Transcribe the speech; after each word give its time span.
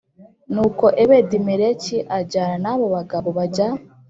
Nuko 0.53 0.85
ebedimeleki 1.03 1.97
ajyana 2.17 2.57
n 2.63 2.65
abo 2.73 2.85
bagabo 2.95 3.27
bajya 3.37 3.67